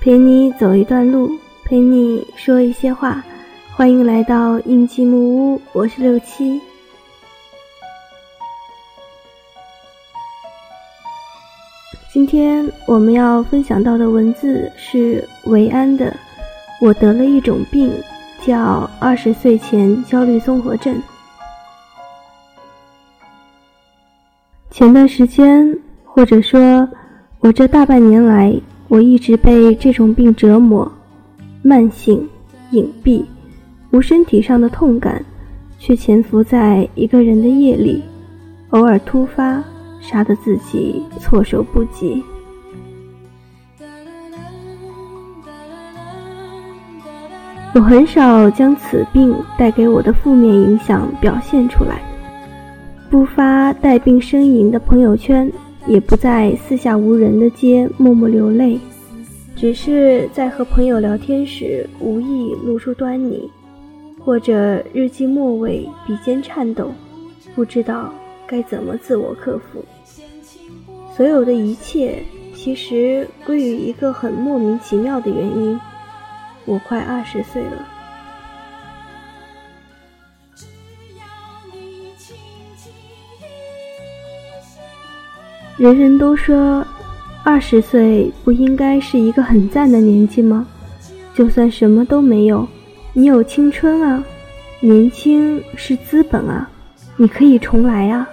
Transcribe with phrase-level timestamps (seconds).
[0.00, 1.30] 陪你走一段路，
[1.62, 3.22] 陪你说一些话。
[3.76, 6.58] 欢迎来到印记木屋，我是六七。
[12.10, 16.16] 今天我们要分享到的文字是维安的。
[16.80, 17.92] 我得了一种病，
[18.42, 20.98] 叫二十岁前焦虑综合症。
[24.70, 26.88] 前段时间，或者说，
[27.40, 28.58] 我这大半年来，
[28.90, 30.90] 我一直被这种病折磨，
[31.62, 32.28] 慢性、
[32.72, 33.24] 隐蔽，
[33.92, 35.24] 无身体上的痛感，
[35.78, 38.02] 却潜伏在一个人的夜里，
[38.70, 39.64] 偶尔突发。
[40.02, 42.24] 杀得自己措手不及。
[47.74, 52.00] 我很少将此病带给我的负面影响表现出来，
[53.10, 55.52] 不发带病呻吟的朋友圈，
[55.86, 58.80] 也不在四下无人的街默默流泪，
[59.60, 63.46] 只是在和朋友聊天时无意露出端倪，
[64.18, 66.90] 或者日记末尾笔尖颤抖，
[67.54, 68.10] 不知道。
[68.46, 69.84] 该怎么自我克服？
[71.14, 75.78] 所有的一切其实归于一个很莫名其妙的原因：
[76.64, 77.86] 我快二十岁了。
[85.76, 86.84] 人人都说，
[87.42, 90.66] 二十岁不应该是一个很赞的年纪吗？
[91.34, 92.66] 就算什么都没有，
[93.14, 94.22] 你有青春啊，
[94.80, 96.68] 年轻是资本啊，
[97.16, 98.28] 你可以重来啊。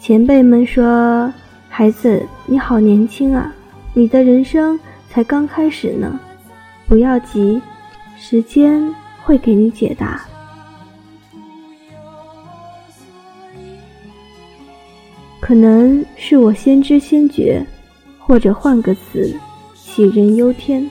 [0.00, 1.32] 前辈们说
[1.68, 3.54] ：“孩子，你好年轻啊，
[3.92, 4.78] 你的人生
[5.10, 6.18] 才刚开始呢，
[6.88, 7.60] 不要急，
[8.16, 8.82] 时间
[9.22, 10.24] 会给你解答。”
[15.42, 17.66] 可能是我先知先觉，
[18.16, 19.34] 或者换个词，
[19.76, 20.88] 杞人忧天。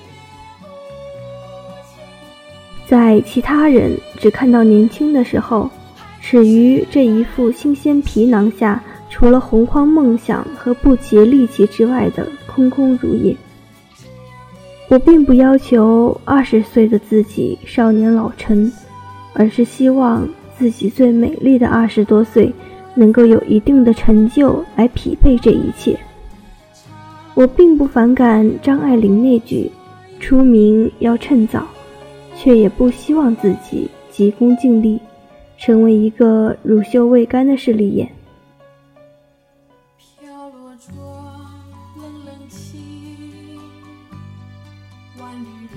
[2.86, 5.70] 在其他人只看到年轻的时候，
[6.20, 8.84] 始于这一副新鲜皮囊下。
[9.14, 13.36] 除了洪荒梦想和不竭力气之外的空空如也。
[14.88, 18.72] 我并不要求二十岁的自己少年老成，
[19.34, 20.26] 而是希望
[20.58, 22.54] 自己最美丽的二十多岁
[22.96, 25.98] 能够有一定的成就来匹配这一切。
[27.34, 29.72] 我并不反感张爱玲那句
[30.20, 31.66] “出名要趁早”，
[32.36, 35.00] 却也不希望自己急功近利，
[35.58, 38.10] 成为一个乳臭未干的势利眼。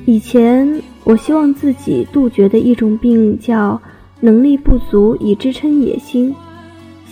[0.06, 3.80] 以前我希望自己杜绝的一种病叫
[4.20, 6.34] 能力不足以支撑野心，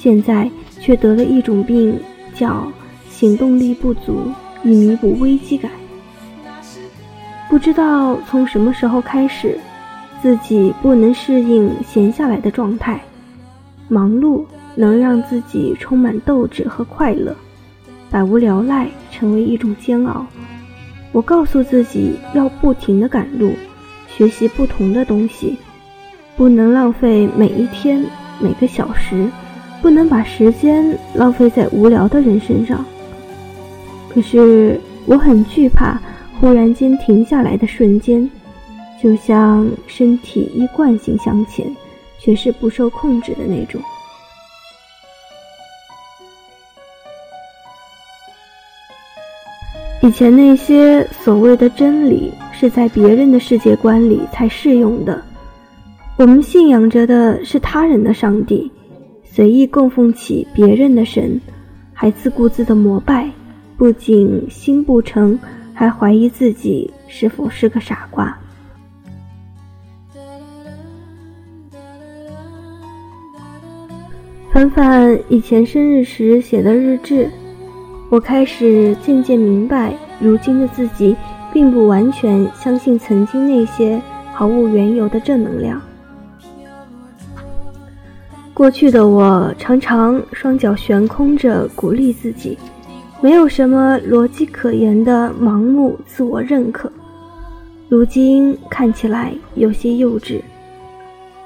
[0.02, 1.96] 现在却得了一种病
[2.34, 2.66] 叫
[3.08, 4.32] 行动力不足
[4.64, 5.70] 以弥补危机感。
[7.48, 9.56] 不知道从什么时候开始，
[10.20, 13.00] 自己不能适应闲下来的状态，
[13.86, 17.32] 忙碌能让自己充满斗志和快乐，
[18.10, 20.26] 百无聊赖成为一种煎熬。
[21.12, 23.52] 我告诉自己要不停地赶路，
[24.08, 25.56] 学习不同的东西，
[26.36, 28.04] 不能浪费每一天
[28.40, 29.30] 每个小时，
[29.82, 32.82] 不能把时间浪费在无聊的人身上。
[34.08, 36.00] 可是我很惧怕
[36.40, 38.30] 忽然间停下来的瞬间，
[39.02, 41.66] 就像身体依惯性向前，
[42.18, 43.80] 却是不受控制的那种。
[50.02, 55.22] 以前那些所谓的真理，是在别人的世界观里才适用的。
[56.16, 58.70] 我们信仰着的是他人的上帝，
[59.34, 61.40] 随意供奉起别人的神，
[61.94, 63.30] 还自顾自的膜拜，
[63.78, 65.38] 不仅心不诚，
[65.72, 68.38] 还怀疑自己是否是个傻瓜。
[74.50, 77.26] 翻翻以前生日时写的日志。
[78.10, 81.16] 我开始渐渐明白，如今的自己
[81.54, 83.98] 并不完全相信曾经那些
[84.34, 85.80] 毫无缘由的正能量。
[88.54, 92.56] 过去的我常常双脚悬空着鼓励自己，
[93.20, 96.92] 没有什么逻辑可言的盲目自我认可。
[97.88, 100.40] 如今看起来有些幼稚，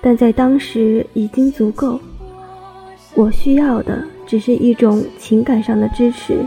[0.03, 2.01] 但在当时已经足够。
[3.15, 6.39] 我需要的只是一种情感上的支持。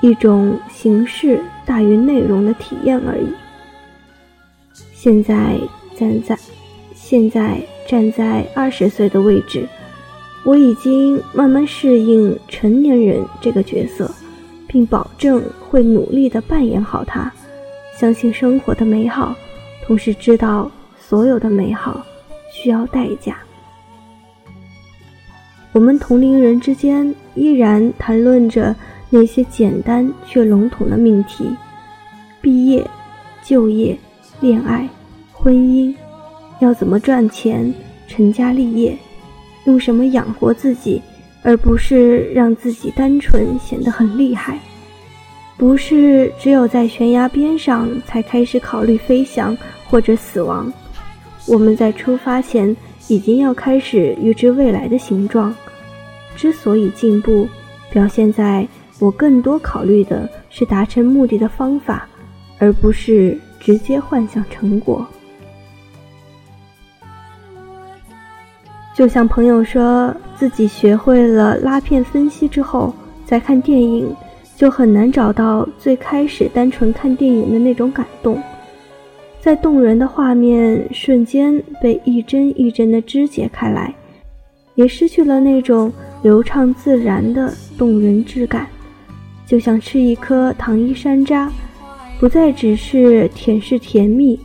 [0.00, 3.28] 一种形式大于内容的体验而已。
[4.92, 5.56] 现在
[5.96, 6.36] 站在
[6.92, 9.64] 现在站在二十岁的位置，
[10.44, 14.10] 我已经慢慢适应成年人这个角色，
[14.66, 17.32] 并保证会努力的扮演好它，
[17.96, 19.34] 相信生活的美好，
[19.86, 22.04] 同时知道所有的美好
[22.52, 23.36] 需要代价。
[25.72, 28.74] 我们同龄人之间依然谈论着
[29.08, 31.46] 那些简单却笼统的命题：
[32.40, 32.84] 毕业、
[33.44, 33.96] 就业、
[34.40, 34.88] 恋爱、
[35.32, 35.94] 婚姻，
[36.58, 37.72] 要怎么赚钱、
[38.08, 38.98] 成家立业，
[39.64, 41.00] 用什么养活自己，
[41.42, 44.58] 而不是让自己单纯显得很厉害。
[45.56, 49.56] 不是只有在悬崖边上才开始考虑飞翔
[49.86, 50.72] 或者死亡，
[51.46, 52.74] 我们在出发前
[53.08, 55.54] 已经要开始预知未来的形状。
[56.34, 57.46] 之所以进步，
[57.92, 58.66] 表现在
[58.98, 62.08] 我更多考虑的是达成目的的方法，
[62.58, 65.06] 而不是直接幻想成果。
[68.94, 72.92] 就像朋友说自己学会了拉片分析之后，
[73.24, 74.14] 再看电影，
[74.56, 78.40] 就很难找到最开始单纯看电影的那种感动，
[79.40, 83.94] 在动人的画面瞬间被一帧一帧的肢解开来，
[84.74, 85.92] 也失去了那种。
[86.22, 88.68] 流畅自然的动人质感，
[89.44, 91.48] 就像吃一颗糖衣山楂，
[92.20, 94.38] 不再只是舔舐甜蜜、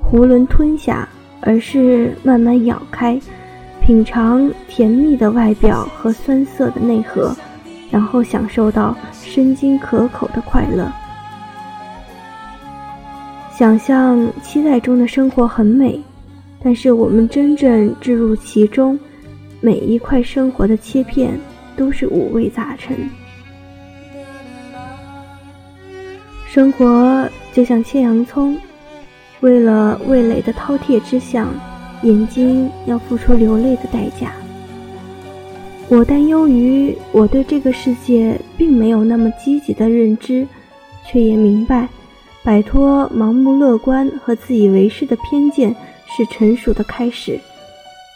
[0.00, 1.08] 囫囵吞下，
[1.40, 3.20] 而是慢慢咬开，
[3.86, 7.32] 品尝甜蜜的外表和酸涩的内核，
[7.88, 10.90] 然后享受到生津可口的快乐。
[13.56, 16.00] 想象期待中的生活很美，
[16.64, 18.98] 但是我们真正置入其中。
[19.60, 21.38] 每一块生活的切片
[21.76, 23.08] 都是五味杂陈，
[26.48, 28.56] 生活就像切洋葱，
[29.40, 31.48] 为了味蕾的饕餮之相，
[32.02, 34.32] 眼睛要付出流泪的代价。
[35.88, 40.46] 我担忧于我对这个世界并没有那么积极的认知，
[41.04, 41.88] 却也明白，
[42.42, 45.74] 摆脱盲目乐观和自以为是的偏见
[46.06, 47.38] 是成熟的开始。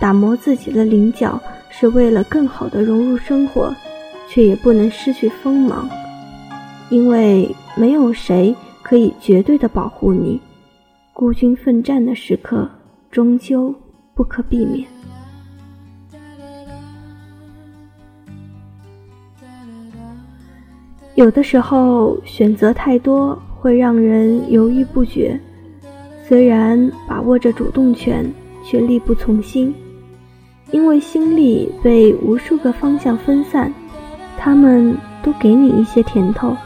[0.00, 3.74] 打磨自己的棱角，是为了更好的融入生活，
[4.28, 5.88] 却也不能失去锋芒，
[6.88, 10.40] 因为没有谁可以绝对的保护你。
[11.12, 12.68] 孤军奋战的时刻，
[13.10, 13.74] 终究
[14.14, 14.86] 不可避免。
[21.16, 25.38] 有的时候，选择太多会让人犹豫不决，
[26.26, 28.32] 虽然把握着主动权，
[28.64, 29.74] 却力不从心。
[30.70, 33.72] 因为心力被无数个方向分散，
[34.38, 36.56] 他们都给你一些甜头，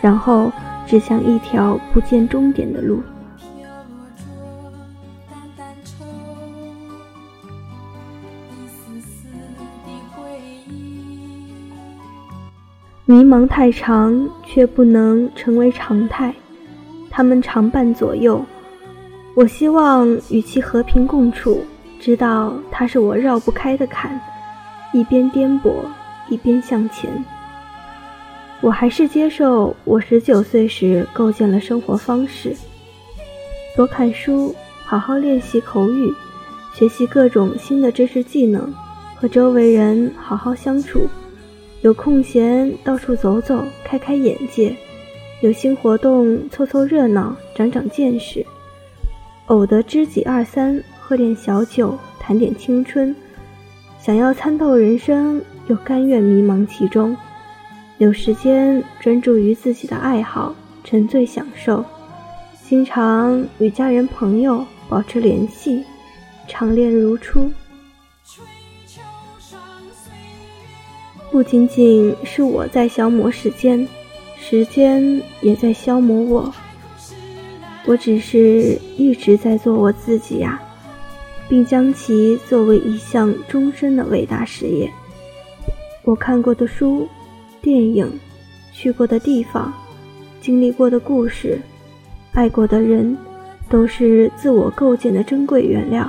[0.00, 0.52] 然后
[0.86, 3.02] 指向一条不见终点的路。
[13.10, 16.34] 迷茫太长，却不能成为常态，
[17.08, 18.44] 他们常伴左右。
[19.34, 21.64] 我希望与其和平共处。
[21.98, 24.20] 知道它是我绕不开的坎，
[24.92, 25.70] 一边颠簸，
[26.28, 27.10] 一边向前。
[28.60, 32.54] 我还是接受我十九岁时构建了生活方式：
[33.74, 34.54] 多看书，
[34.84, 36.12] 好好练习口语，
[36.74, 38.70] 学习各种新的知识技能，
[39.16, 41.08] 和周围人好好相处。
[41.82, 44.74] 有空闲到处走走，开开眼界；
[45.40, 48.44] 有新活动凑凑热闹，长长见识。
[49.46, 50.82] 偶得知己二三。
[51.00, 53.16] 喝点小酒，谈点青春，
[53.98, 57.16] 想要参透人生，又甘愿迷茫其中。
[57.96, 60.54] 有时间专注于自己的爱好，
[60.84, 61.82] 沉醉享受。
[62.62, 65.82] 经常与家人朋友保持联系，
[66.46, 67.50] 常恋如初。
[71.30, 73.86] 不仅仅是我在消磨时间，
[74.38, 76.54] 时间也在消磨我。
[77.86, 80.60] 我只是一直在做我自己呀。
[81.48, 84.92] 并将其作为一项终身的伟大事业。
[86.02, 87.08] 我看过的书、
[87.62, 88.06] 电影、
[88.70, 89.72] 去过的地方、
[90.42, 91.58] 经历过的故事、
[92.32, 93.16] 爱过的人，
[93.70, 96.06] 都是自我构建的珍贵原料。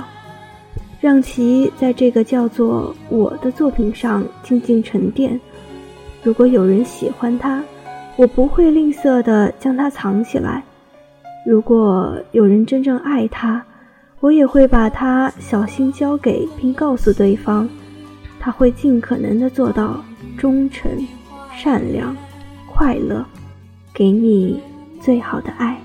[1.00, 5.40] 让其在这个叫做我的作品上静静沉淀。
[6.22, 7.62] 如果有人喜欢它，
[8.16, 10.62] 我不会吝啬地将它藏起来；
[11.46, 13.62] 如果有人真正爱它，
[14.20, 17.66] 我也会把它小心交给，并告诉对方，
[18.38, 20.04] 他会尽可能的做到
[20.36, 20.90] 忠诚、
[21.56, 22.14] 善良、
[22.66, 23.24] 快乐，
[23.94, 24.60] 给你
[25.00, 25.80] 最好的爱。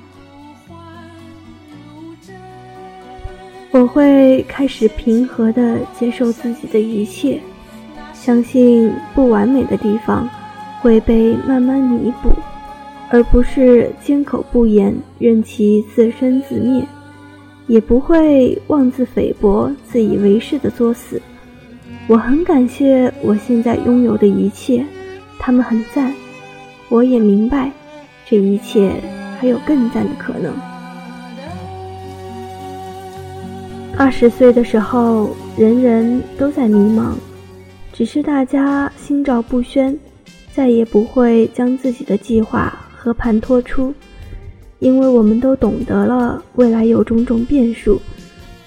[3.75, 7.41] 我会开始平和的接受自己的一切，
[8.13, 10.29] 相信不完美的地方
[10.79, 12.31] 会被慢慢弥补，
[13.09, 16.87] 而不是缄口不言，任其自生自灭，
[17.67, 21.21] 也不会妄自菲薄、自以为是的作死。
[22.07, 24.85] 我很感谢我现在拥有的一切，
[25.37, 26.13] 他们很赞。
[26.87, 27.69] 我也明白，
[28.25, 28.89] 这一切
[29.37, 30.53] 还有更赞的可能。
[33.97, 37.13] 二十岁的时候，人人都在迷茫，
[37.93, 39.97] 只是大家心照不宣，
[40.51, 43.93] 再也不会将自己的计划和盘托出，
[44.79, 47.99] 因为我们都懂得了未来有种种变数，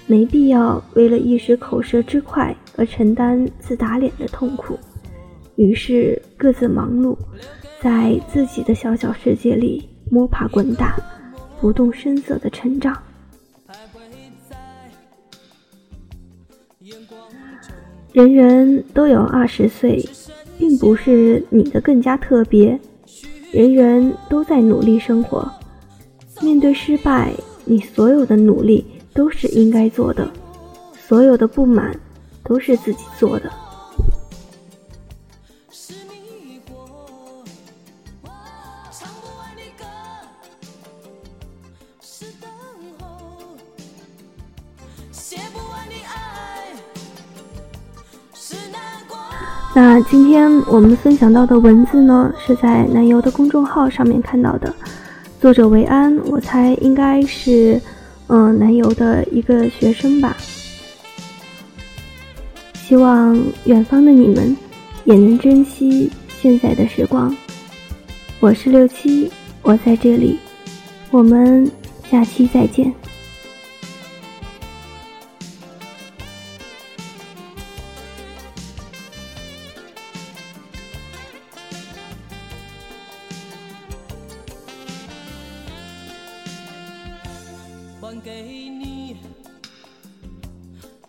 [0.06, 4.78] 没必要为了一时口舌之快而承担自打脸的痛苦，
[5.56, 7.14] 于是各自忙碌，
[7.82, 10.96] 在自己的小小世界里摸爬滚打，
[11.60, 12.96] 不动声色的成长。
[18.18, 20.04] 人人都有二十岁，
[20.58, 22.76] 并不是你的更加特别。
[23.52, 25.48] 人人都在努力生活，
[26.42, 27.32] 面对失败，
[27.64, 28.84] 你所有的努力
[29.14, 30.28] 都是应该做的，
[30.98, 31.96] 所有的不满
[32.42, 33.48] 都是自己做的。
[49.80, 54.74] 那今天我们分享到的文字呢，是在南游的公众号上面看到的，
[55.40, 57.80] 作者维安，我猜应该是，
[58.26, 60.36] 嗯，南游的一个学生吧。
[62.74, 64.56] 希望远方的你们
[65.04, 66.10] 也能珍惜
[66.42, 67.32] 现在的时光。
[68.40, 69.30] 我是六七，
[69.62, 70.40] 我在这里，
[71.12, 71.70] 我们
[72.10, 72.92] 下期再见。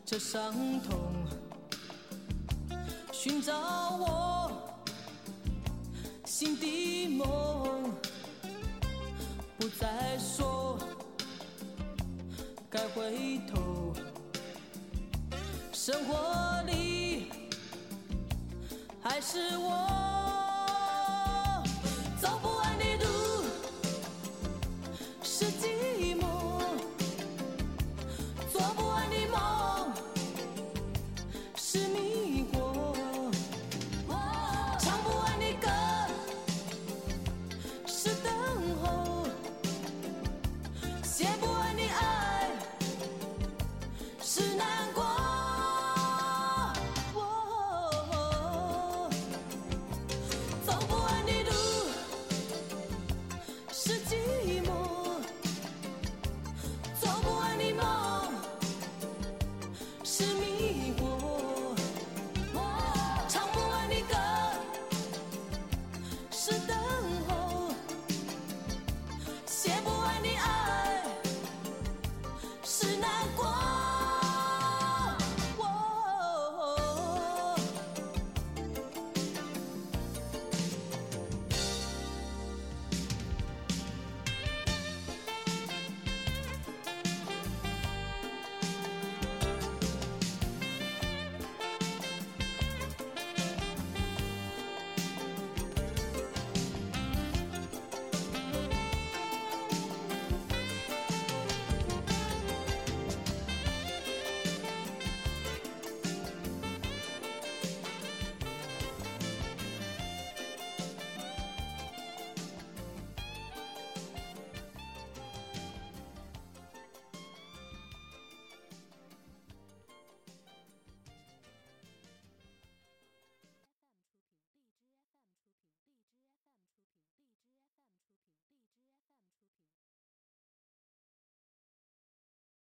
[0.05, 1.13] 这伤痛，
[3.11, 3.55] 寻找
[3.97, 4.51] 我
[6.25, 7.93] 心的梦，
[9.57, 10.79] 不再说
[12.69, 13.93] 该回头。
[15.71, 17.31] 生活里
[19.01, 20.18] 还是我。